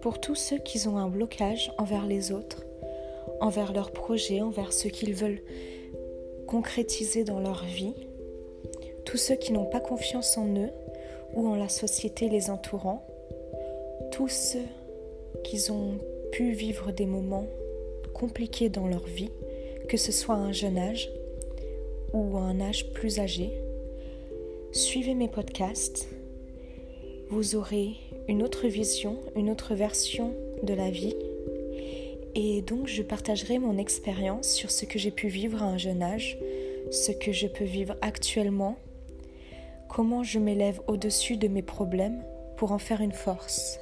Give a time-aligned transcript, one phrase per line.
[0.00, 2.64] pour tous ceux qui ont un blocage envers les autres,
[3.40, 5.42] envers leurs projets, envers ce qu'ils veulent
[6.46, 7.94] concrétiser dans leur vie,
[9.04, 10.70] tous ceux qui n'ont pas confiance en eux
[11.34, 13.06] ou en la société les entourant,
[14.10, 14.66] tous ceux
[15.44, 15.98] qui ont
[16.32, 17.46] pu vivre des moments
[18.14, 19.30] compliqués dans leur vie,
[19.88, 21.10] que ce soit à un jeune âge
[22.12, 23.50] ou à un âge plus âgé.
[24.72, 26.08] Suivez mes podcasts,
[27.28, 27.94] vous aurez
[28.28, 31.16] une autre vision, une autre version de la vie.
[32.34, 36.02] Et donc je partagerai mon expérience sur ce que j'ai pu vivre à un jeune
[36.02, 36.38] âge,
[36.90, 38.76] ce que je peux vivre actuellement,
[39.88, 42.22] comment je m'élève au-dessus de mes problèmes
[42.56, 43.78] pour en faire une force.